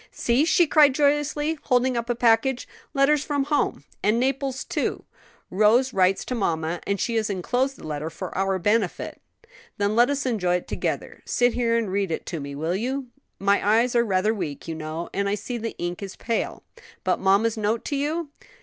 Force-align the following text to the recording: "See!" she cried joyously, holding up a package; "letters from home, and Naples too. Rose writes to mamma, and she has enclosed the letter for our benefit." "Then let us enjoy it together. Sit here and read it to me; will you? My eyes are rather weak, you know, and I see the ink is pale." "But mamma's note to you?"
"See!" 0.09 0.45
she 0.45 0.65
cried 0.65 0.95
joyously, 0.95 1.59
holding 1.61 1.95
up 1.95 2.09
a 2.09 2.15
package; 2.15 2.67
"letters 2.95 3.23
from 3.23 3.43
home, 3.43 3.83
and 4.01 4.19
Naples 4.19 4.63
too. 4.63 5.05
Rose 5.51 5.93
writes 5.93 6.25
to 6.25 6.33
mamma, 6.33 6.81
and 6.87 6.99
she 6.99 7.17
has 7.17 7.29
enclosed 7.29 7.77
the 7.77 7.85
letter 7.85 8.09
for 8.09 8.35
our 8.35 8.57
benefit." 8.57 9.21
"Then 9.77 9.95
let 9.95 10.09
us 10.09 10.25
enjoy 10.25 10.55
it 10.55 10.67
together. 10.67 11.21
Sit 11.27 11.53
here 11.53 11.77
and 11.77 11.91
read 11.91 12.09
it 12.09 12.25
to 12.25 12.39
me; 12.39 12.55
will 12.55 12.75
you? 12.75 13.09
My 13.37 13.63
eyes 13.63 13.95
are 13.95 14.03
rather 14.03 14.33
weak, 14.33 14.67
you 14.67 14.73
know, 14.73 15.07
and 15.13 15.29
I 15.29 15.35
see 15.35 15.59
the 15.59 15.77
ink 15.77 16.01
is 16.01 16.15
pale." 16.15 16.63
"But 17.03 17.19
mamma's 17.19 17.55
note 17.55 17.85
to 17.85 17.95
you?" 17.95 18.29